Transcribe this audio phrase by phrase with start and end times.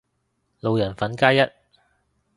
[0.61, 1.47] 路人粉加一